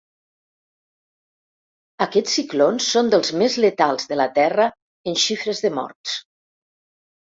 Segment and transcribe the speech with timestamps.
[2.07, 4.69] Aquests ciclons són dels més letals de la terra
[5.15, 6.21] en xifres de morts.